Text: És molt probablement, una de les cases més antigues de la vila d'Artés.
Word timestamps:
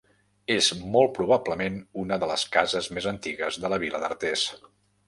És 0.53 0.69
molt 0.95 1.13
probablement, 1.17 1.77
una 2.05 2.19
de 2.25 2.31
les 2.33 2.47
cases 2.59 2.91
més 2.99 3.13
antigues 3.17 3.63
de 3.67 3.73
la 3.77 3.85
vila 3.87 4.07
d'Artés. 4.07 4.53